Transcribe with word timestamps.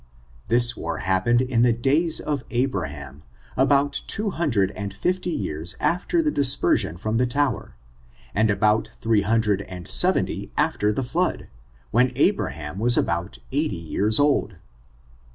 This 0.47 0.75
war 0.75 0.97
happened 1.05 1.41
in 1.43 1.61
the 1.61 1.71
days 1.73 2.19
of 2.19 2.43
Abraham, 2.49 3.21
about 3.55 4.01
two 4.07 4.31
himdred 4.31 4.71
and 4.75 4.91
fifty 4.91 5.29
years 5.29 5.75
after 5.79 6.23
the 6.23 6.31
dispersion 6.31 6.97
from 6.97 7.17
the 7.17 7.27
tower, 7.27 7.75
and 8.33 8.49
about 8.49 8.89
three 8.99 9.21
hundred 9.21 9.61
and 9.61 9.87
seventy 9.87 10.51
after 10.57 10.91
the 10.91 11.03
flood, 11.03 11.49
when 11.91 12.11
Abraham 12.15 12.79
was 12.79 12.97
about 12.97 13.37
eighty 13.51 13.75
years 13.75 14.19
old. 14.19 14.55